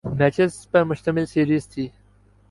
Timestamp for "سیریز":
1.33-1.63